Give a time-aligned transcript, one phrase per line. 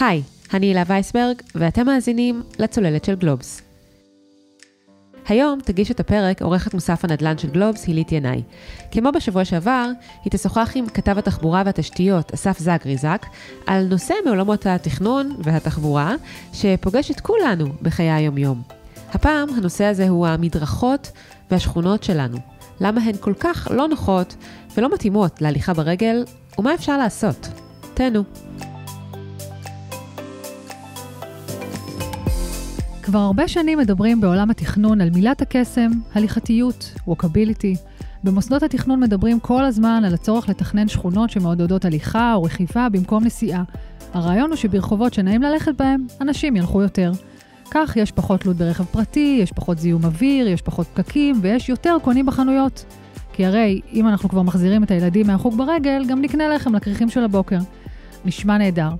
[0.00, 0.22] היי,
[0.54, 3.62] אני הילה וייסברג, ואתם מאזינים לצוללת של גלובס.
[5.28, 8.42] היום תגיש את הפרק עורכת מוסף הנדל"ן של גלובס, הילית ינאי.
[8.90, 9.90] כמו בשבוע שעבר,
[10.24, 13.26] היא תשוחח עם כתב התחבורה והתשתיות, אסף זגריזק,
[13.66, 16.14] על נושא מעולמות התכנון והתחבורה,
[16.52, 18.62] שפוגש את כולנו בחיי היומיום.
[19.12, 21.12] הפעם הנושא הזה הוא המדרכות
[21.50, 22.38] והשכונות שלנו.
[22.80, 24.36] למה הן כל כך לא נוחות
[24.76, 26.24] ולא מתאימות להליכה ברגל,
[26.58, 27.48] ומה אפשר לעשות.
[27.94, 28.24] תהנו.
[33.06, 37.76] כבר הרבה שנים מדברים בעולם התכנון על מילת הקסם, הליכתיות, ווקביליטי.
[38.24, 43.62] במוסדות התכנון מדברים כל הזמן על הצורך לתכנן שכונות שמעודדות הליכה או רכיבה במקום נסיעה.
[44.14, 47.12] הרעיון הוא שברחובות שנעים ללכת בהם, אנשים ילכו יותר.
[47.70, 51.96] כך יש פחות תלות ברכב פרטי, יש פחות זיהום אוויר, יש פחות פקקים ויש יותר
[52.02, 52.84] קונים בחנויות.
[53.32, 57.24] כי הרי, אם אנחנו כבר מחזירים את הילדים מהחוג ברגל, גם נקנה לחם לכריכים של
[57.24, 57.58] הבוקר.
[58.24, 58.90] נשמע נהדר.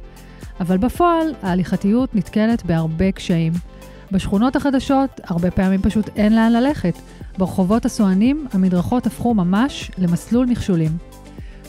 [0.60, 3.52] אבל בפועל, ההליכתיות נתקלת בהרבה קשיים.
[4.12, 6.94] בשכונות החדשות, הרבה פעמים פשוט אין לאן ללכת.
[7.38, 10.90] ברחובות הסואנים, המדרכות הפכו ממש למסלול מכשולים.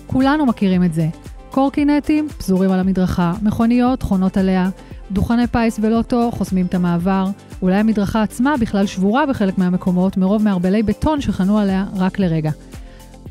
[0.08, 1.08] כולנו מכירים את זה.
[1.52, 4.70] קורקינטים פזורים על המדרכה, מכוניות חונות עליה,
[5.12, 7.26] דוכני פיס ולוטו חוסמים את המעבר,
[7.62, 12.52] אולי המדרכה עצמה בכלל שבורה בחלק מהמקומות מרוב מערבלי בטון שחנו עליה רק לרגע.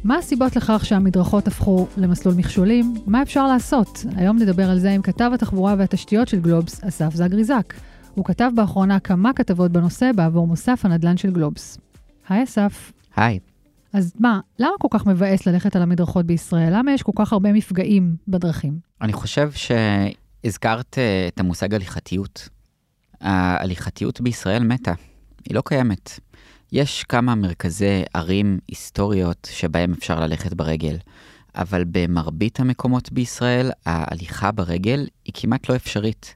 [0.05, 2.95] מה הסיבות לכך שהמדרכות הפכו למסלול מכשולים?
[3.07, 4.05] מה אפשר לעשות?
[4.17, 7.75] היום נדבר על זה עם כתב התחבורה והתשתיות של גלובס, אסף זגריזק.
[8.17, 11.79] הוא כתב באחרונה כמה כתבות בנושא בעבור מוסף הנדל"ן של גלובס.
[12.29, 12.93] היי אסף.
[13.17, 13.39] היי.
[13.93, 16.79] אז מה, למה כל כך מבאס ללכת על המדרכות בישראל?
[16.79, 18.79] למה יש כל כך הרבה מפגעים בדרכים?
[19.01, 22.49] אני חושב שהזכרת אה, את המושג הליכתיות.
[23.21, 24.93] ההליכתיות בישראל מתה,
[25.45, 26.21] היא לא קיימת.
[26.73, 30.97] יש כמה מרכזי ערים היסטוריות שבהם אפשר ללכת ברגל,
[31.55, 36.35] אבל במרבית המקומות בישראל ההליכה ברגל היא כמעט לא אפשרית.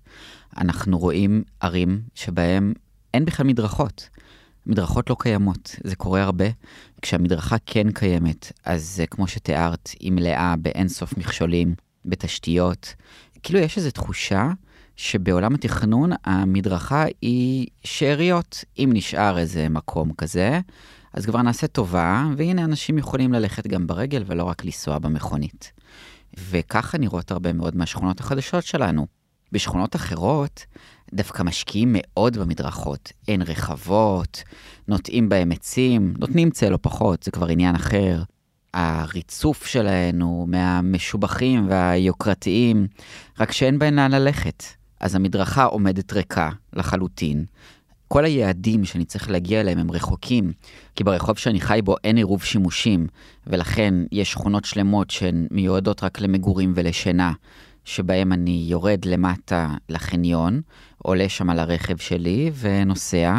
[0.59, 2.73] אנחנו רואים ערים שבהם
[3.15, 4.09] אין בכלל מדרכות.
[4.67, 6.45] מדרכות לא קיימות, זה קורה הרבה.
[7.03, 11.75] כשהמדרכה כן קיימת, אז כמו שתיארת, היא מלאה באינסוף מכשולים,
[12.05, 12.95] בתשתיות.
[13.43, 14.51] כאילו יש איזו תחושה
[14.97, 18.65] שבעולם התכנון המדרכה היא שאריות.
[18.79, 20.61] אם נשאר איזה מקום כזה,
[21.13, 25.73] אז כבר נעשה טובה, והנה אנשים יכולים ללכת גם ברגל ולא רק לנסוע במכונית.
[26.51, 29.20] וככה נראות הרבה מאוד מהשכונות החדשות שלנו.
[29.53, 30.65] בשכונות אחרות
[31.15, 33.13] דווקא משקיעים מאוד במדרכות.
[33.29, 34.43] אין רחבות,
[34.89, 38.23] נוטעים בהם עצים, נותנים צל או פחות, זה כבר עניין אחר.
[38.75, 42.87] הריצוף שלהן הוא מהמשובחים והיוקרתיים,
[43.41, 44.65] רק שאין בהן לאן ללכת.
[45.01, 47.45] אז המדרכה עומדת ריקה לחלוטין.
[48.09, 50.53] כל היעדים שאני צריך להגיע אליהם הם רחוקים,
[50.97, 53.07] כי ברחוב שאני חי בו אין עירוב שימושים,
[53.47, 57.33] ולכן יש שכונות שלמות שהן מיועדות רק למגורים ולשינה.
[57.91, 60.61] שבהם אני יורד למטה לחניון,
[60.99, 63.39] עולה שם על הרכב שלי ונוסע.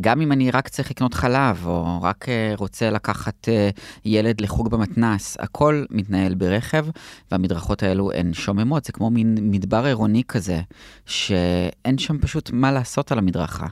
[0.00, 4.70] גם אם אני רק צריך לקנות חלב, או רק uh, רוצה לקחת uh, ילד לחוג
[4.70, 6.86] במתנס, הכל מתנהל ברכב,
[7.30, 10.60] והמדרכות האלו הן שוממות, זה כמו מין מדבר עירוני כזה,
[11.06, 13.66] שאין שם פשוט מה לעשות על המדרכה.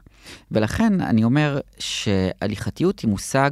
[0.51, 3.51] ולכן אני אומר שהליכתיות היא מושג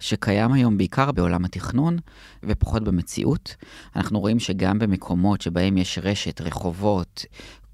[0.00, 1.98] שקיים היום בעיקר בעולם התכנון
[2.42, 3.56] ופחות במציאות.
[3.96, 7.24] אנחנו רואים שגם במקומות שבהם יש רשת, רחובות,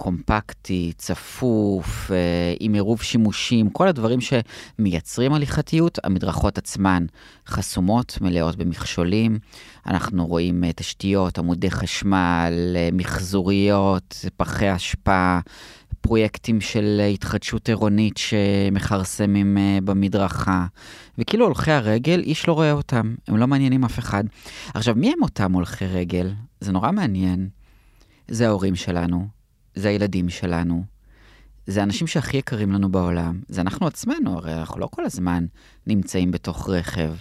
[0.03, 7.07] קומפקטי, צפוף, אה, עם עירוב שימושים, כל הדברים שמייצרים הליכתיות, המדרכות עצמן
[7.47, 9.39] חסומות, מלאות במכשולים.
[9.87, 15.39] אנחנו רואים אה, תשתיות, עמודי חשמל, אה, מחזוריות, פחי אשפה.
[16.01, 20.67] פרויקטים של התחדשות עירונית שמכרסמים במדרכה.
[21.19, 24.25] וכאילו הולכי הרגל, איש לא רואה אותם, הם לא מעניינים אף אחד.
[24.75, 26.33] עכשיו, מי הם אותם הולכי רגל?
[26.61, 27.49] זה נורא מעניין.
[28.29, 29.40] זה ההורים שלנו,
[29.75, 30.85] זה הילדים שלנו,
[31.67, 35.47] זה האנשים שהכי יקרים לנו בעולם, זה אנחנו עצמנו, הרי אנחנו לא כל הזמן
[35.87, 37.15] נמצאים בתוך רכב,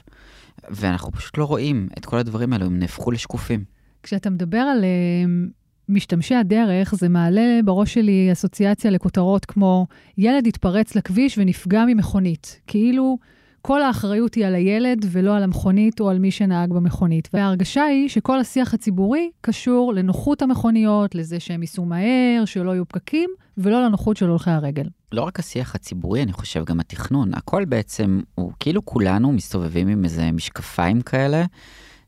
[0.69, 3.63] ואנחנו פשוט לא רואים את כל הדברים האלו, הם נהפכו לשקופים.
[4.03, 5.51] כשאתה מדבר על uh,
[5.89, 9.87] משתמשי הדרך, זה מעלה בראש שלי אסוציאציה לכותרות כמו
[10.17, 12.61] ילד התפרץ לכביש ונפגע ממכונית.
[12.67, 13.17] כאילו...
[13.61, 17.29] כל האחריות היא על הילד ולא על המכונית או על מי שנהג במכונית.
[17.33, 23.29] וההרגשה היא שכל השיח הציבורי קשור לנוחות המכוניות, לזה שהם ייסעו מהר, שלא יהיו פקקים,
[23.57, 24.85] ולא לנוחות של הולכי הרגל.
[25.11, 27.33] לא רק השיח הציבורי, אני חושב גם התכנון.
[27.33, 31.45] הכל בעצם הוא כאילו כולנו מסתובבים עם איזה משקפיים כאלה.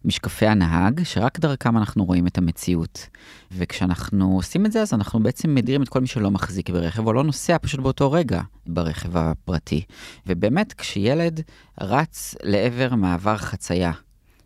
[0.06, 3.08] משקפי הנהג, שרק דרכם אנחנו רואים את המציאות.
[3.52, 7.14] וכשאנחנו עושים את זה, אז אנחנו בעצם מדירים את כל מי שלא מחזיק ברכב, או
[7.14, 9.84] לא נוסע פשוט באותו רגע ברכב הפרטי.
[10.28, 11.42] ובאמת, כשילד
[11.82, 13.92] רץ לעבר מעבר חצייה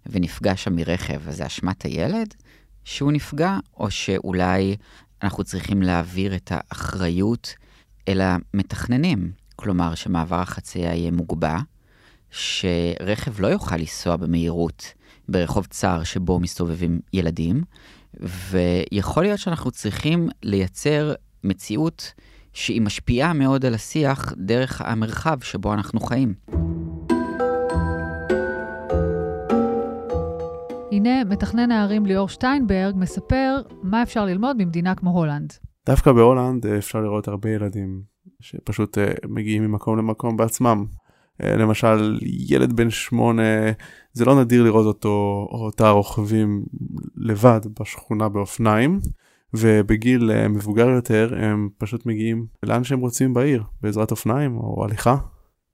[0.06, 2.34] ונפגע שם מרכב, אז זה אשמת הילד
[2.84, 4.76] שהוא נפגע, או שאולי
[5.24, 7.56] אנחנו צריכים להעביר את האחריות
[8.08, 9.32] אל המתכננים.
[9.56, 11.58] כלומר, שמעבר החצייה יהיה מוגבע,
[12.32, 14.94] שרכב לא יוכל לנסוע במהירות
[15.30, 17.64] ברחוב צר שבו מסתובבים ילדים,
[18.50, 21.14] ויכול להיות שאנחנו צריכים לייצר
[21.44, 22.14] מציאות
[22.54, 26.34] שהיא משפיעה מאוד על השיח דרך המרחב שבו אנחנו חיים.
[30.92, 35.54] הנה, מתכנן הערים ליאור שטיינברג מספר מה אפשר ללמוד ממדינה כמו הולנד.
[35.86, 38.02] דווקא בהולנד אה, אפשר לראות הרבה ילדים
[38.42, 40.86] שפשוט אה, מגיעים ממקום למקום בעצמם.
[41.44, 43.72] אה, למשל, ילד בן שמונה,
[44.14, 46.64] זה לא נדיר לראות אותו או אותה רוכבים
[47.16, 49.00] לבד בשכונה באופניים,
[49.54, 55.18] ובגיל מבוגר יותר הם פשוט מגיעים לאן שהם רוצים בעיר, בעזרת אופניים או הליכה.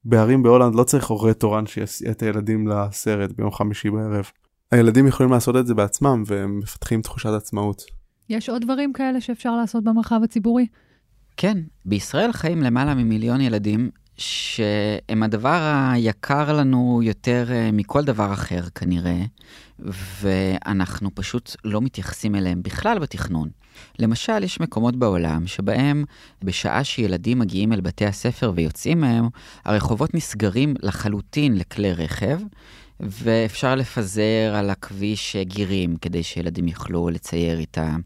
[0.05, 4.31] בערים בהולנד לא צריך הורה תורן שיסיע את הילדים לסרט ביום חמישי בערב.
[4.71, 7.81] הילדים יכולים לעשות את זה בעצמם והם מפתחים תחושת עצמאות.
[8.29, 10.67] יש עוד דברים כאלה שאפשר לעשות במרחב הציבורי?
[11.37, 13.89] כן, בישראל חיים למעלה ממיליון ילדים
[14.21, 19.21] שהם הדבר היקר לנו יותר אה, מכל דבר אחר כנראה,
[20.21, 23.49] ואנחנו פשוט לא מתייחסים אליהם בכלל בתכנון.
[23.99, 26.05] למשל, יש מקומות בעולם שבהם
[26.43, 29.29] בשעה שילדים מגיעים אל בתי הספר ויוצאים מהם,
[29.65, 32.37] הרחובות נסגרים לחלוטין לכלי רכב,
[33.03, 37.99] ואפשר לפזר על הכביש גירים כדי שילדים יוכלו לצייר איתם.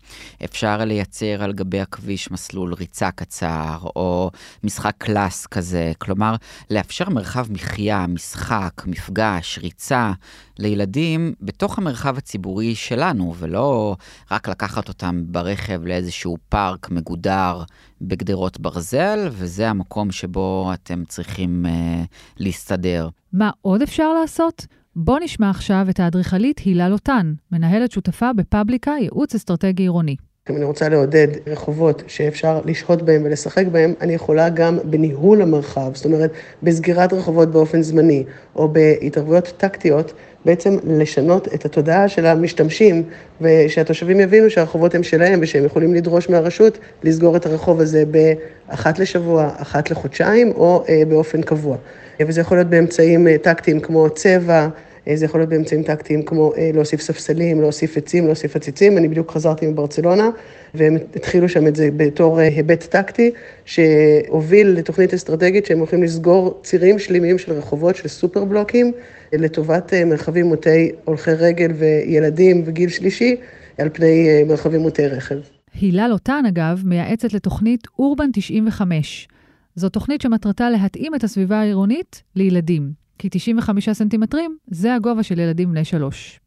[0.44, 4.32] אפשר לייצר על גבי הכביש מסלול ריצה קצר, או
[4.64, 5.92] משחק קלאס כזה.
[5.98, 6.36] כלומר,
[6.70, 10.12] לאפשר מרחב מחיה, משחק, מפגש, ריצה,
[10.60, 13.96] לילדים בתוך המרחב הציבורי שלנו, ולא
[14.32, 17.64] רק לקחת אותם ברכב לאיזשהו פארק מגודר
[18.02, 22.08] בגדרות ברזל, וזה המקום שבו אתם צריכים uh,
[22.38, 23.10] להסתדר.
[23.34, 24.66] מה עוד אפשר לעשות?
[24.98, 30.16] בואו נשמע עכשיו את האדריכלית הילה לוטן, מנהלת שותפה בפאבליקה ייעוץ אסטרטגי עירוני.
[30.50, 35.92] אם אני רוצה לעודד רחובות שאפשר לשהות בהם ולשחק בהם, אני יכולה גם בניהול המרחב,
[35.94, 36.32] זאת אומרת,
[36.64, 38.24] בסגירת רחובות באופן זמני,
[38.56, 40.14] או בהתערבויות טקטיות,
[40.46, 43.04] בעצם לשנות את התודעה של המשתמשים,
[43.42, 49.50] ושהתושבים יבינו שהרחובות הם שלהם, ושהם יכולים לדרוש מהרשות לסגור את הרחוב הזה באחת לשבוע,
[49.58, 51.78] אחת לחודשיים, או אה, באופן קבוע.
[52.22, 54.68] וזה יכול להיות באמצעים אה, טקטיים כמו צבע,
[55.13, 58.98] זה יכול להיות באמצעים טקטיים כמו אה, להוסיף ספסלים, להוסיף עצים, להוסיף עציצים.
[58.98, 60.30] אני בדיוק חזרתי מברצלונה,
[60.74, 63.31] והם התחילו שם את זה בתור היבט טקטי,
[63.66, 68.92] שהוביל לתוכנית אסטרטגית שהם הולכים לסגור צירים שלמים של רחובות, של סופר בלוקים,
[69.34, 73.36] לטובת מרחבים מוטי הולכי רגל וילדים וגיל שלישי,
[73.78, 75.36] על פני מרחבים מוטי רכב.
[75.81, 79.28] הילה לוטן, אגב, מייעצת לתוכנית אורבן 95.
[79.75, 85.72] זו תוכנית שמטרתה להתאים את הסביבה העירונית לילדים, כי 95 סנטימטרים זה הגובה של ילדים
[85.72, 86.40] בני שלוש.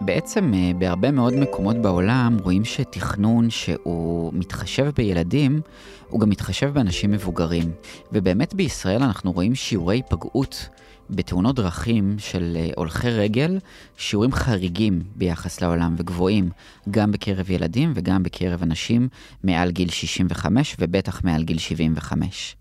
[0.00, 5.60] בעצם אה, בהרבה מאוד מקומות בעולם רואים שתכנון שהוא מתחשב בילדים,
[6.08, 7.72] הוא גם מתחשב באנשים מבוגרים.
[8.12, 10.68] ובאמת בישראל אנחנו רואים שיעורי היפגעות
[11.10, 13.58] בתאונות דרכים של אה, הולכי רגל
[13.96, 16.50] שיעורים חריגים ביחס לעולם וגבוהים
[16.90, 19.08] גם בקרב ילדים וגם בקרב אנשים
[19.44, 22.56] מעל גיל 65 ובטח מעל גיל 75.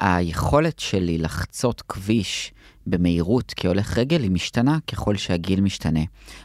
[0.00, 2.52] היכולת שלי לחצות כביש
[2.86, 6.00] במהירות כהולך רגל היא משתנה ככל שהגיל משתנה.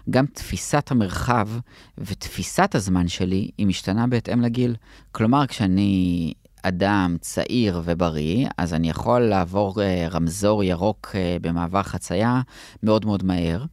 [0.10, 1.50] גם תפיסת המרחב
[1.98, 4.76] ותפיסת הזמן שלי היא משתנה בהתאם לגיל.
[5.12, 6.34] כלומר, כשאני
[6.68, 12.42] אדם צעיר ובריא, אז אני יכול לעבור uh, רמזור ירוק uh, במעבר חצייה
[12.84, 13.64] מאוד מאוד מהר.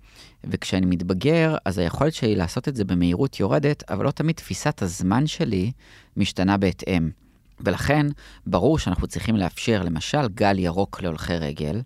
[0.44, 5.26] וכשאני מתבגר, אז היכולת שלי לעשות את זה במהירות יורדת, אבל לא תמיד תפיסת הזמן
[5.26, 5.72] שלי
[6.16, 7.11] משתנה בהתאם.
[7.64, 8.07] ולכן,
[8.47, 11.81] ברור שאנחנו צריכים לאפשר למשל גל ירוק להולכי רגל,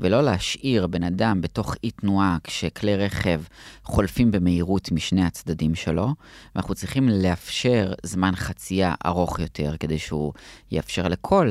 [0.00, 3.42] ולא להשאיר בן אדם בתוך אי תנועה כשכלי רכב
[3.84, 6.14] חולפים במהירות משני הצדדים שלו,
[6.54, 10.32] ואנחנו צריכים לאפשר זמן חצייה ארוך יותר, כדי שהוא
[10.70, 11.50] יאפשר לכל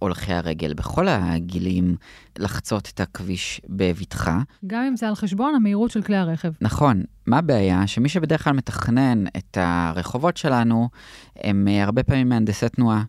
[0.00, 1.96] הולכי הרגל בכל הגילים
[2.38, 4.38] לחצות את הכביש בבטחה.
[4.66, 6.52] גם אם זה על חשבון המהירות של כלי הרכב.
[6.60, 7.02] נכון.
[7.26, 7.86] מה הבעיה?
[7.86, 10.88] שמי שבדרך כלל מתכנן את הרחובות שלנו,
[11.36, 12.99] הם אה, הרבה פעמים מהנדסי תנועה.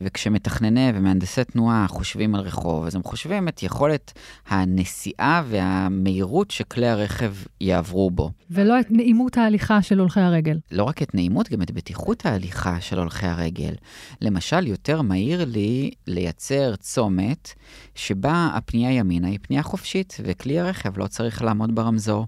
[0.00, 4.12] וכשמתכנני ומהנדסי תנועה חושבים על רחוב, אז הם חושבים את יכולת
[4.48, 8.30] הנסיעה והמהירות שכלי הרכב יעברו בו.
[8.50, 10.58] ולא את נעימות ההליכה של הולכי הרגל.
[10.72, 13.74] לא רק את נעימות, גם את בטיחות ההליכה של הולכי הרגל.
[14.20, 17.52] למשל, יותר מהיר לי לייצר צומת
[17.94, 22.26] שבה הפנייה ימינה היא פנייה חופשית, וכלי הרכב לא צריך לעמוד ברמזור.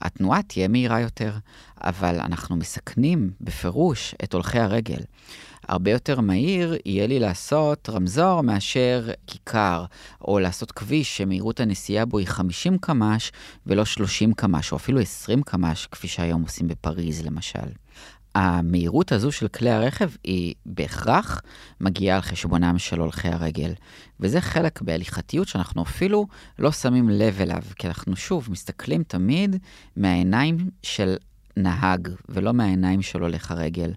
[0.00, 1.32] התנועה תהיה מהירה יותר,
[1.80, 5.00] אבל אנחנו מסכנים בפירוש את הולכי הרגל.
[5.68, 9.84] הרבה יותר מהיר יהיה לי לעשות רמזור מאשר כיכר,
[10.20, 13.32] או לעשות כביש שמהירות הנסיעה בו היא 50 קמ"ש
[13.66, 17.68] ולא 30 קמ"ש, או אפילו 20 קמ"ש, כפי שהיום עושים בפריז למשל.
[18.34, 21.40] המהירות הזו של כלי הרכב היא בהכרח
[21.80, 23.72] מגיעה על חשבונם של הולכי הרגל.
[24.20, 26.26] וזה חלק בהליכתיות שאנחנו אפילו
[26.58, 29.56] לא שמים לב אליו, כי אנחנו שוב מסתכלים תמיד
[29.96, 31.16] מהעיניים של
[31.56, 33.92] נהג, ולא מהעיניים של הולך הרגל.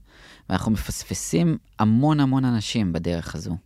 [0.52, 3.58] ואנחנו מפספסים המון המון אנשים בדרך הזו.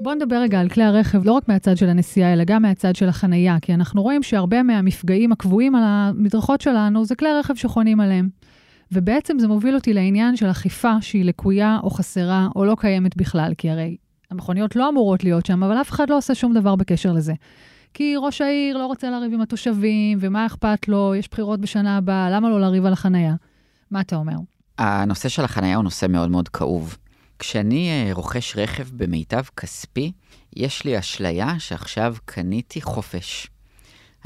[0.00, 3.08] בואו נדבר רגע על כלי הרכב, לא רק מהצד של הנסיעה, אלא גם מהצד של
[3.08, 8.28] החנייה, כי אנחנו רואים שהרבה מהמפגעים הקבועים על המדרכות שלנו זה כלי רכב שחונים עליהם.
[8.92, 13.52] ובעצם זה מוביל אותי לעניין של אכיפה שהיא לקויה או חסרה או לא קיימת בכלל,
[13.58, 13.96] כי הרי
[14.30, 17.34] המכוניות לא אמורות להיות שם, אבל אף אחד לא עושה שום דבר בקשר לזה.
[17.94, 22.30] כי ראש העיר לא רוצה לריב עם התושבים, ומה אכפת לו, יש בחירות בשנה הבאה,
[22.30, 23.34] למה לא לריב על החנייה?
[23.90, 24.36] מה אתה אומר?
[24.78, 26.96] הנושא של החנייה הוא נושא מאוד מאוד כאוב.
[27.38, 30.12] כשאני אה, רוכש רכב במיטב כספי,
[30.56, 33.48] יש לי אשליה שעכשיו קניתי חופש.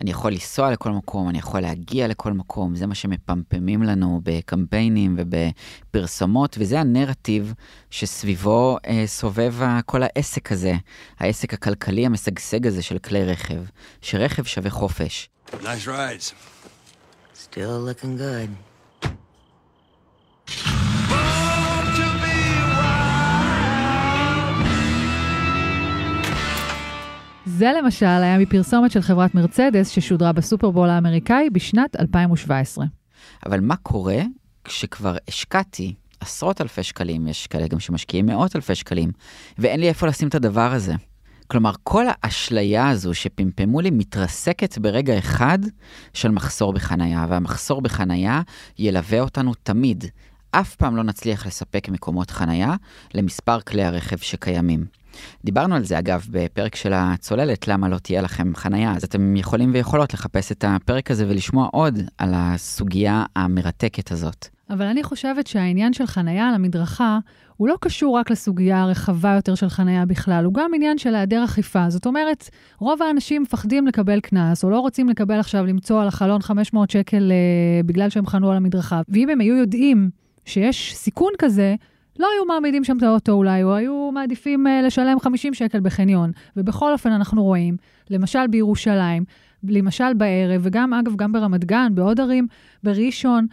[0.02, 5.16] אני יכול לנסוע לכל מקום, אני יכול להגיע לכל מקום, זה מה שמפמפמים לנו בקמפיינים
[5.18, 7.54] ובפרסומות, וזה הנרטיב
[7.90, 9.54] שסביבו אה, סובב
[9.86, 10.74] כל העסק הזה,
[11.18, 13.62] העסק הכלכלי המשגשג הזה של כלי רכב,
[14.00, 15.28] שרכב שווה חופש.
[15.52, 16.32] Nice rides.
[17.34, 18.71] Still looking good.
[27.58, 32.84] זה למשל היה מפרסומת של חברת מרצדס ששודרה בסופרבול האמריקאי בשנת 2017.
[33.46, 34.20] אבל מה קורה
[34.64, 39.10] כשכבר השקעתי עשרות אלפי שקלים, יש כאלה גם שמשקיעים מאות אלפי שקלים,
[39.58, 40.94] ואין לי איפה לשים את הדבר הזה?
[41.46, 45.58] כלומר, כל האשליה הזו שפמפמו לי מתרסקת ברגע אחד
[46.14, 48.42] של מחסור בחנייה, והמחסור בחנייה
[48.78, 50.04] ילווה אותנו תמיד.
[50.50, 52.74] אף פעם לא נצליח לספק מקומות חנייה
[53.14, 55.01] למספר כלי הרכב שקיימים.
[55.44, 59.70] דיברנו על זה אגב בפרק של הצוללת, למה לא תהיה לכם חנייה, אז אתם יכולים
[59.74, 64.46] ויכולות לחפש את הפרק הזה ולשמוע עוד על הסוגיה המרתקת הזאת.
[64.70, 67.18] אבל אני חושבת שהעניין של חנייה על המדרכה
[67.56, 71.44] הוא לא קשור רק לסוגיה הרחבה יותר של חנייה בכלל, הוא גם עניין של היעדר
[71.44, 71.90] אכיפה.
[71.90, 76.42] זאת אומרת, רוב האנשים מפחדים לקבל קנס, או לא רוצים לקבל עכשיו למצוא על החלון
[76.42, 79.00] 500 שקל אה, בגלל שהם חנו על המדרכה.
[79.08, 80.10] ואם הם היו יודעים
[80.44, 81.74] שיש סיכון כזה,
[82.18, 86.32] לא היו מעמידים שם את האוטו אולי, או היו מעדיפים uh, לשלם 50 שקל בחניון.
[86.56, 87.76] ובכל אופן אנחנו רואים,
[88.10, 89.24] למשל בירושלים,
[89.64, 92.46] למשל בערב, וגם, אגב, גם ברמת גן, בעוד ערים,
[92.82, 93.46] בראשון,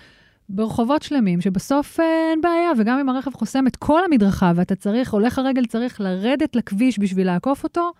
[0.50, 5.14] ברחובות שלמים, שבסוף uh, אין בעיה, וגם אם הרכב חוסם את כל המדרכה, ואתה צריך,
[5.14, 7.92] הולך הרגל צריך לרדת לכביש בשביל לעקוף אותו,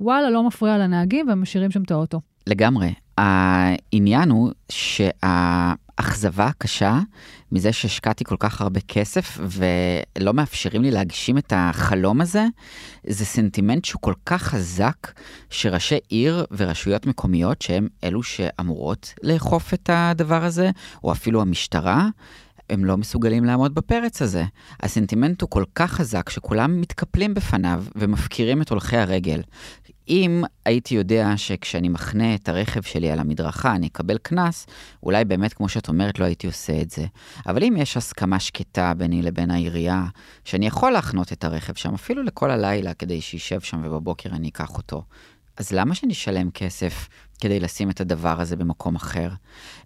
[0.00, 2.20] וואלה, לא מפריע לנהגים, והם משאירים שם את האוטו.
[2.46, 2.94] לגמרי.
[3.18, 4.50] העניין הוא
[6.00, 7.00] שהאכזבה הקשה
[7.52, 12.46] מזה שהשקעתי כל כך הרבה כסף ולא מאפשרים לי להגשים את החלום הזה,
[13.06, 14.96] זה סנטימנט שהוא כל כך חזק,
[15.50, 20.70] שראשי עיר ורשויות מקומיות, שהם אלו שאמורות לאכוף את הדבר הזה,
[21.04, 22.08] או אפילו המשטרה,
[22.70, 24.44] הם לא מסוגלים לעמוד בפרץ הזה.
[24.80, 29.40] הסנטימנט הוא כל כך חזק שכולם מתקפלים בפניו ומפקירים את הולכי הרגל.
[30.08, 34.66] אם הייתי יודע שכשאני מחנה את הרכב שלי על המדרכה אני אקבל קנס,
[35.02, 37.06] אולי באמת, כמו שאת אומרת, לא הייתי עושה את זה.
[37.46, 40.04] אבל אם יש הסכמה שקטה ביני לבין העירייה,
[40.44, 44.76] שאני יכול להחנות את הרכב שם אפילו לכל הלילה כדי שישב שם ובבוקר אני אקח
[44.76, 45.02] אותו,
[45.56, 47.08] אז למה שאני אשלם כסף
[47.40, 49.28] כדי לשים את הדבר הזה במקום אחר?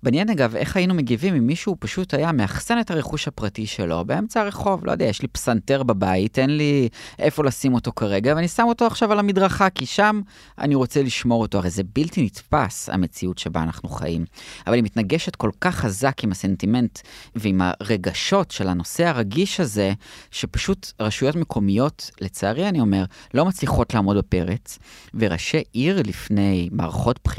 [0.02, 4.40] מעניין אגב, איך היינו מגיבים אם מישהו פשוט היה מאחסן את הרכוש הפרטי שלו באמצע
[4.40, 6.88] הרחוב, לא יודע, יש לי פסנתר בבית, אין לי
[7.18, 10.20] איפה לשים אותו כרגע, ואני שם אותו עכשיו על המדרכה, כי שם
[10.58, 11.58] אני רוצה לשמור אותו.
[11.58, 14.24] הרי זה בלתי נתפס, המציאות שבה אנחנו חיים.
[14.66, 16.98] אבל היא מתנגשת כל כך חזק עם הסנטימנט
[17.34, 19.92] ועם הרגשות של הנושא הרגיש הזה,
[20.30, 24.78] שפשוט רשויות מקומיות, לצערי אני אומר, לא מצליחות לעמוד בפרץ,
[25.14, 27.37] וראשי עיר לפני מערכות בחירות,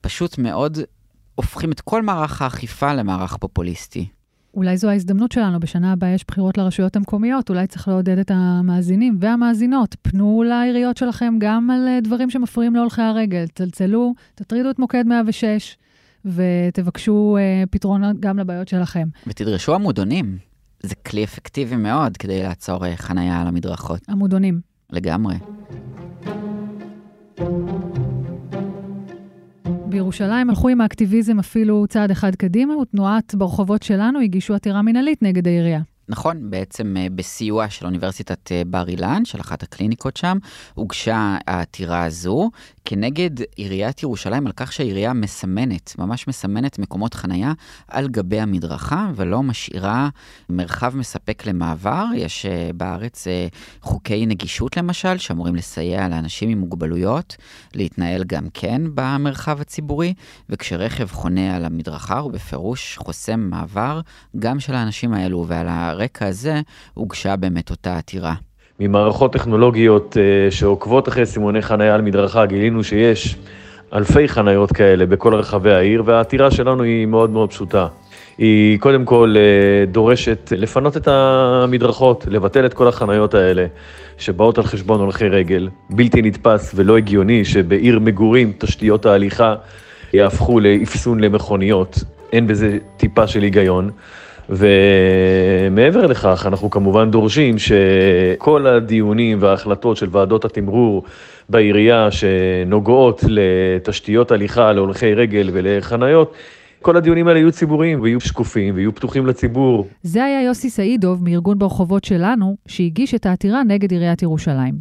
[0.00, 0.78] פשוט מאוד
[1.34, 4.06] הופכים את כל מערך האכיפה למערך פופוליסטי.
[4.54, 9.16] אולי זו ההזדמנות שלנו, בשנה הבאה יש בחירות לרשויות המקומיות, אולי צריך לעודד את המאזינים
[9.20, 9.96] והמאזינות.
[10.02, 13.44] פנו לעיריות שלכם גם על אה, דברים שמפריעים להולכי הרגל.
[13.54, 15.76] צלצלו, תטרידו את מוקד 106
[16.24, 19.08] ותבקשו אה, פתרון גם לבעיות שלכם.
[19.26, 20.38] ותדרשו עמודונים.
[20.82, 24.00] זה כלי אפקטיבי מאוד כדי לעצור אה, חנייה על המדרכות.
[24.08, 24.60] עמודונים.
[24.90, 25.36] לגמרי.
[29.88, 35.46] בירושלים הלכו עם האקטיביזם אפילו צעד אחד קדימה, ותנועת ברחובות שלנו הגישו עתירה מינהלית נגד
[35.46, 35.80] העירייה.
[36.08, 40.38] נכון, בעצם אה, בסיוע של אוניברסיטת אה, בר אילן, של אחת הקליניקות שם,
[40.74, 42.50] הוגשה העתירה הזו
[42.84, 47.52] כנגד עיריית ירושלים על כך שהעירייה מסמנת, ממש מסמנת מקומות חנייה
[47.88, 50.08] על גבי המדרכה ולא משאירה
[50.48, 52.04] מרחב מספק למעבר.
[52.16, 53.26] יש אה, בארץ
[53.80, 57.36] חוקי נגישות למשל, שאמורים לסייע לאנשים עם מוגבלויות
[57.74, 60.14] להתנהל גם כן במרחב הציבורי,
[60.48, 64.00] וכשרכב חונה על המדרכה הוא בפירוש חוסם מעבר
[64.38, 66.60] גם של האנשים האלו ועל הרקע הזה
[66.94, 68.34] הוגשה באמת אותה עתירה.
[68.80, 73.36] ממערכות טכנולוגיות uh, שעוקבות אחרי סימוני חניה על מדרכה, גילינו שיש
[73.92, 77.86] אלפי חניות כאלה בכל רחבי העיר, והעתירה שלנו היא מאוד מאוד פשוטה.
[78.38, 83.66] היא קודם כל uh, דורשת לפנות את המדרכות, לבטל את כל החניות האלה
[84.18, 85.68] שבאות על חשבון הולכי רגל.
[85.90, 89.54] בלתי נתפס ולא הגיוני שבעיר מגורים תשתיות ההליכה
[90.12, 91.98] יהפכו לאפסון למכוניות.
[92.32, 93.90] אין בזה טיפה של היגיון.
[94.48, 101.04] ומעבר לכך, אנחנו כמובן דורשים שכל הדיונים וההחלטות של ועדות התמרור
[101.48, 106.34] בעירייה שנוגעות לתשתיות הליכה להולכי רגל ולחניות,
[106.82, 109.86] כל הדיונים האלה יהיו ציבוריים ויהיו שקופים ויהיו פתוחים לציבור.
[110.02, 114.74] זה היה יוסי סעידוב מארגון ברחובות שלנו, שהגיש את העתירה נגד עיריית ירושלים.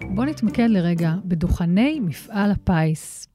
[0.00, 3.28] בואו נתמקד לרגע בדוכני מפעל הפיס.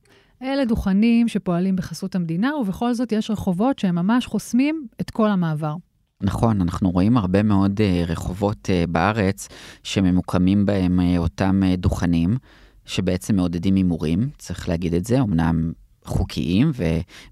[0.43, 5.75] אלה דוכנים שפועלים בחסות המדינה, ובכל זאת יש רחובות שהם ממש חוסמים את כל המעבר.
[6.23, 9.47] נכון, אנחנו רואים הרבה מאוד uh, רחובות uh, בארץ
[9.83, 12.37] שממוקמים בהם uh, אותם דוכנים,
[12.85, 15.71] שבעצם מעודדים הימורים, צריך להגיד את זה, אמנם
[16.05, 16.71] חוקיים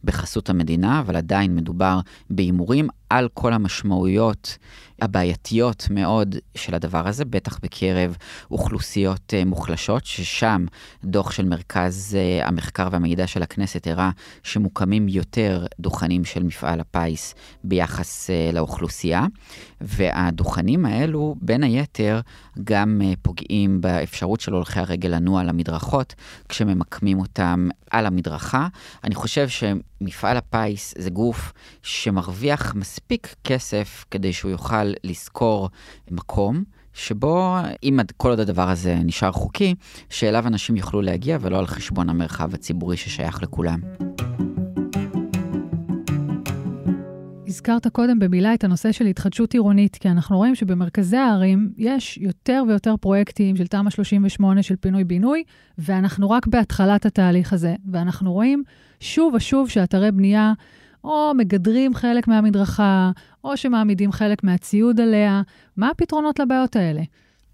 [0.03, 1.99] ובחסות המדינה, אבל עדיין מדובר
[2.29, 4.57] בהימורים על כל המשמעויות
[5.01, 8.17] הבעייתיות מאוד של הדבר הזה, בטח בקרב
[8.51, 10.65] אוכלוסיות uh, מוחלשות, ששם
[11.03, 14.09] דוח של מרכז uh, המחקר והמידע של הכנסת הראה
[14.43, 19.25] שמוקמים יותר דוכנים של מפעל הפיס ביחס uh, לאוכלוסייה,
[19.81, 22.19] והדוכנים האלו, בין היתר,
[22.63, 26.15] גם פוגעים באפשרות של הולכי הרגל לנוע על המדרכות,
[26.49, 28.67] כשממקמים אותם על המדרכה.
[29.03, 29.47] אני חושב
[29.99, 31.53] שמפעל הפיס זה גוף
[31.83, 35.69] שמרוויח מספיק כסף כדי שהוא יוכל לשכור
[36.11, 36.63] מקום.
[36.93, 39.75] שבו, אם כל עוד הדבר הזה נשאר חוקי,
[40.09, 43.79] שאליו אנשים יוכלו להגיע ולא על חשבון המרחב הציבורי ששייך לכולם.
[47.47, 52.63] הזכרת קודם במילה את הנושא של התחדשות עירונית, כי אנחנו רואים שבמרכזי הערים יש יותר
[52.67, 55.43] ויותר פרויקטים של תמ"א 38 של פינוי-בינוי,
[55.77, 57.75] ואנחנו רק בהתחלת התהליך הזה.
[57.91, 58.63] ואנחנו רואים
[58.99, 60.53] שוב ושוב שאתרי בנייה
[61.03, 63.11] או מגדרים חלק מהמדרכה,
[63.43, 65.41] או שמעמידים חלק מהציוד עליה.
[65.77, 67.01] מה הפתרונות לבעיות האלה?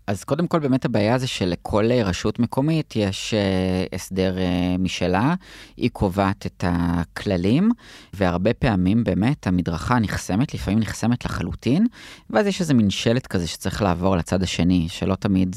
[0.07, 5.35] אז קודם כל, באמת הבעיה זה שלכל רשות מקומית יש uh, הסדר uh, משלה,
[5.77, 7.71] היא קובעת את הכללים,
[8.13, 11.87] והרבה פעמים באמת המדרכה נחסמת, לפעמים נחסמת לחלוטין,
[12.29, 15.55] ואז יש איזה מין שלט כזה שצריך לעבור לצד השני, שלא תמיד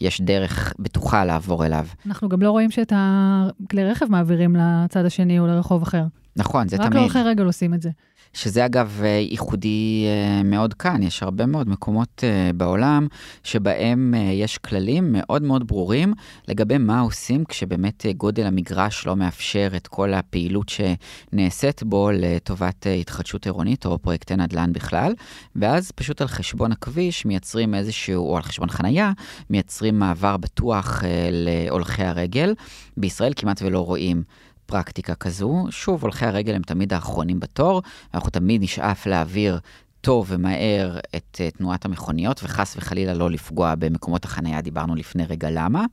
[0.00, 1.86] יש דרך בטוחה לעבור אליו.
[2.06, 6.04] אנחנו גם לא רואים שאת הכלי רכב מעבירים לצד השני או לרחוב אחר.
[6.36, 6.92] נכון, זה רק תמיד.
[6.92, 7.90] רק להולכי רגל עושים את זה.
[8.34, 13.06] שזה אגב אה, ייחודי אה, מאוד כאן, יש הרבה מאוד מקומות אה, בעולם
[13.44, 16.14] שבהם יש כללים מאוד מאוד ברורים
[16.48, 23.46] לגבי מה עושים כשבאמת גודל המגרש לא מאפשר את כל הפעילות שנעשית בו לטובת התחדשות
[23.46, 25.14] עירונית או פרויקטי נדל"ן בכלל,
[25.56, 29.12] ואז פשוט על חשבון הכביש מייצרים איזשהו, או על חשבון חנייה,
[29.50, 32.54] מייצרים מעבר בטוח להולכי הרגל.
[32.98, 34.22] בישראל כמעט ולא רואים.
[34.68, 35.66] פרקטיקה כזו.
[35.70, 37.82] שוב, הולכי הרגל הם תמיד האחרונים בתור,
[38.14, 39.58] אנחנו תמיד נשאף להעביר
[40.00, 45.50] טוב ומהר את uh, תנועת המכוניות, וחס וחלילה לא לפגוע במקומות החנייה, דיברנו לפני רגע
[45.50, 45.84] למה,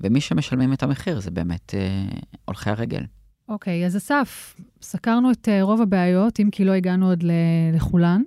[0.00, 3.02] ומי שמשלמים את המחיר זה באמת uh, הולכי הרגל.
[3.48, 7.24] אוקיי, okay, אז אסף, סקרנו את uh, רוב הבעיות, אם כי לא הגענו עוד
[7.74, 8.22] לכולן.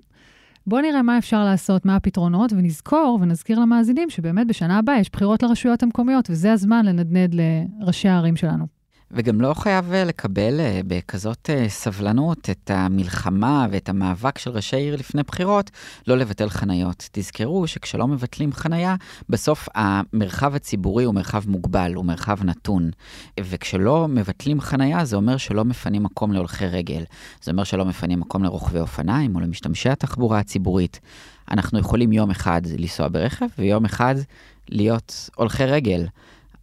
[0.68, 5.44] בואו נראה מה אפשר לעשות, מה הפתרונות, ונזכור ונזכיר למאזינים שבאמת בשנה הבאה יש בחירות
[5.44, 8.74] לרשויות המקומיות, וזה הזמן לנדנד לראשי הערים שלנו.
[9.15, 14.75] וגם לא חייב אה, לקבל אה, בכזאת אה, סבלנות את המלחמה ואת המאבק של ראשי
[14.78, 15.71] עיר לפני בחירות,
[16.08, 17.10] לא לבטל חניות.
[17.12, 18.95] תזכרו שכשלא מבטלים חניה,
[19.30, 22.89] בסוף המרחב הציבורי הוא מרחב מוגבל, הוא מרחב נתון.
[23.39, 27.04] וכשלא מבטלים חניה, זה אומר שלא מפנים מקום להולכי רגל.
[27.41, 30.99] זה אומר שלא מפנים מקום לרוכבי אופניים או למשתמשי התחבורה הציבורית.
[31.51, 34.15] אנחנו יכולים יום אחד לנסוע ברכב ויום אחד
[34.69, 36.06] להיות הולכי רגל.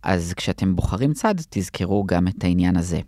[0.03, 3.01] אז כשאתם בוחרים צד, תזכרו גם את העניין הזה.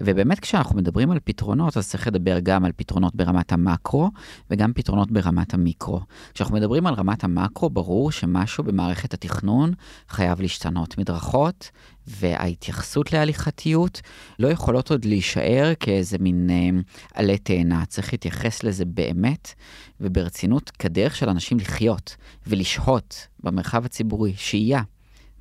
[0.00, 4.10] ובאמת כשאנחנו מדברים על פתרונות, אז צריך לדבר גם על פתרונות ברמת המקרו
[4.50, 6.00] וגם פתרונות ברמת המיקרו.
[6.34, 9.72] כשאנחנו מדברים על רמת המקרו, ברור שמשהו במערכת התכנון
[10.08, 10.98] חייב להשתנות.
[10.98, 11.70] מדרכות
[12.06, 14.00] וההתייחסות להליכתיות
[14.38, 16.80] לא יכולות עוד להישאר כאיזה מין אה,
[17.14, 17.84] עלה תאנה.
[17.86, 19.54] צריך להתייחס לזה באמת
[20.00, 24.82] וברצינות כדרך של אנשים לחיות ולשהות במרחב הציבורי, שהייה.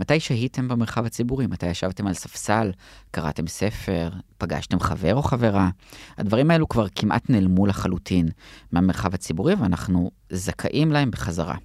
[0.02, 1.48] מתי שהיתם במרחב הציבורי?
[1.48, 2.72] מתי ישבתם על ספסל,
[3.12, 5.70] קראתם ספר, פגשתם חבר או חברה?
[6.18, 8.30] הדברים האלו כבר כמעט נעלמו לחלוטין
[8.72, 11.56] מהמרחב הציבורי ואנחנו זכאים להם בחזרה.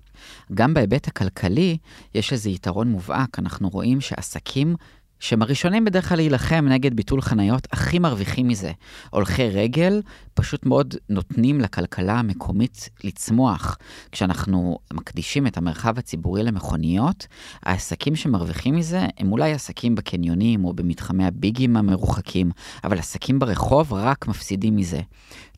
[0.54, 1.78] גם בהיבט הכלכלי
[2.14, 4.76] יש איזה יתרון מובהק, אנחנו רואים שעסקים
[5.20, 8.72] שהם הראשונים בדרך כלל להילחם נגד ביטול חניות, הכי מרוויחים מזה.
[9.10, 10.02] הולכי רגל
[10.34, 13.78] פשוט מאוד נותנים לכלכלה המקומית לצמוח.
[14.12, 17.26] כשאנחנו מקדישים את המרחב הציבורי למכוניות,
[17.62, 22.50] העסקים שמרוויחים מזה הם אולי עסקים בקניונים או במתחמי הביגים המרוחקים,
[22.84, 25.00] אבל עסקים ברחוב רק מפסידים מזה.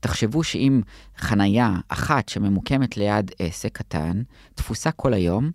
[0.01, 0.81] תחשבו שאם
[1.19, 4.23] חניה אחת שממוקמת ליד עסק קטן,
[4.55, 5.51] תפוסה כל היום,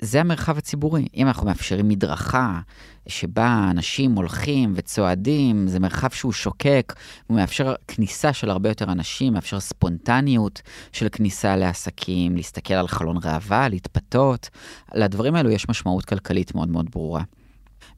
[0.00, 1.08] זה המרחב הציבורי.
[1.14, 2.60] אם אנחנו מאפשרים מדרכה
[3.08, 6.94] שבה אנשים הולכים וצועדים, זה מרחב שהוא שוקק,
[7.26, 13.16] הוא מאפשר כניסה של הרבה יותר אנשים, מאפשר ספונטניות של כניסה לעסקים, להסתכל על חלון
[13.24, 14.48] ראווה, להתפתות.
[14.94, 17.22] לדברים האלו יש משמעות כלכלית מאוד מאוד ברורה.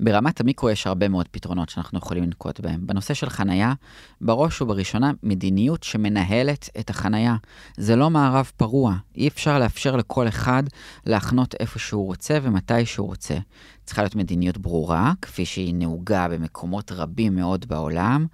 [0.03, 2.87] ברמת המיקרו יש הרבה מאוד פתרונות שאנחנו יכולים לנקוט בהם.
[2.87, 3.73] בנושא של חנייה,
[4.21, 7.37] בראש ובראשונה מדיניות שמנהלת את החנייה.
[7.77, 10.63] זה לא מערב פרוע, אי אפשר לאפשר לכל אחד
[11.07, 13.35] להחנות איפה שהוא רוצה ומתי שהוא רוצה.
[13.85, 18.27] צריכה להיות מדיניות ברורה, כפי שהיא נהוגה במקומות רבים מאוד בעולם,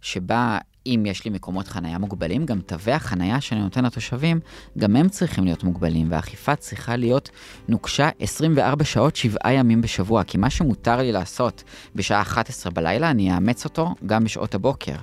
[0.00, 4.40] שבה אם יש לי מקומות חנייה מוגבלים, גם תווי החנייה שאני נותן לתושבים,
[4.78, 7.30] גם הם צריכים להיות מוגבלים, והאכיפה צריכה להיות
[7.68, 11.62] נוקשה 24 שעות, 7 ימים בשבוע, כי מה שמותר לי לעשות
[11.94, 14.96] בשעה 11 בלילה, אני אאמץ אותו גם בשעות הבוקר.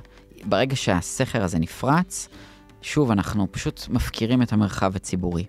[0.44, 2.30] ברגע שהסכר הזה נפרץ,
[2.82, 5.46] שוב, אנחנו פשוט מפקירים את המרחב הציבורי.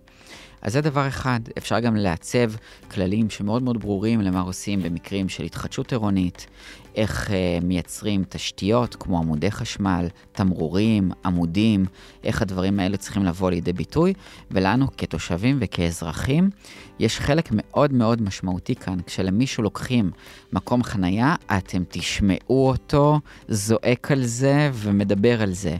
[0.62, 2.52] אז זה דבר אחד, אפשר גם לעצב
[2.90, 6.46] כללים שמאוד מאוד ברורים למה עושים במקרים של התחדשות עירונית,
[6.96, 11.84] איך uh, מייצרים תשתיות כמו עמודי חשמל, תמרורים, עמודים,
[12.24, 14.12] איך הדברים האלה צריכים לבוא לידי ביטוי,
[14.50, 16.50] ולנו כתושבים וכאזרחים
[16.98, 18.98] יש חלק מאוד מאוד משמעותי כאן.
[19.06, 20.10] כשלמישהו לוקחים
[20.52, 25.76] מקום חנייה, אתם תשמעו אותו זועק על זה ומדבר על זה.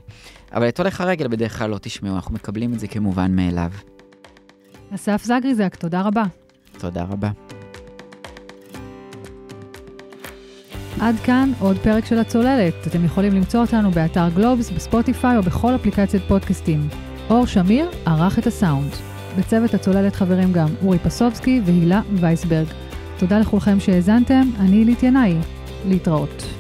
[0.53, 3.71] אבל את הולך הרגל בדרך כלל לא תשמעו, אנחנו מקבלים את זה כמובן מאליו.
[4.95, 6.25] אסף זגריזק, תודה רבה.
[6.79, 7.50] תודה רבה.
[11.01, 12.75] עד כאן עוד פרק של הצוללת.
[12.87, 16.89] אתם יכולים למצוא אותנו באתר גלובס, בספוטיפיי או בכל אפליקציית פודקאסטים.
[17.31, 18.91] אור שמיר ערך את הסאונד.
[19.39, 22.67] בצוות הצוללת חברים גם אורי פסובסקי והילה וייסברג.
[23.19, 25.35] תודה לכולכם שהאזנתם, אני ליט ינאי.
[25.89, 26.60] להתראות.